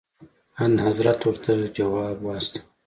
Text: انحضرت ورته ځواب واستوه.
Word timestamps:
انحضرت 0.65 1.19
ورته 1.25 1.51
ځواب 1.75 2.17
واستوه. 2.23 2.63